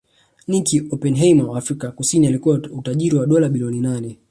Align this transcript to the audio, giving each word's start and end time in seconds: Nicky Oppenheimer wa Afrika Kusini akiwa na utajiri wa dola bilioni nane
Nicky 0.47 0.79
Oppenheimer 0.91 1.45
wa 1.49 1.57
Afrika 1.57 1.91
Kusini 1.91 2.27
akiwa 2.35 2.57
na 2.57 2.69
utajiri 2.71 3.15
wa 3.15 3.25
dola 3.25 3.49
bilioni 3.49 3.79
nane 3.79 4.17